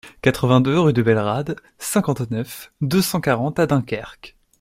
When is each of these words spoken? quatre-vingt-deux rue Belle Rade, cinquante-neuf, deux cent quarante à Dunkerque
quatre-vingt-deux 0.23 0.79
rue 0.79 0.93
Belle 0.93 1.19
Rade, 1.19 1.57
cinquante-neuf, 1.77 2.71
deux 2.81 3.03
cent 3.03 3.21
quarante 3.21 3.59
à 3.59 3.67
Dunkerque 3.67 4.35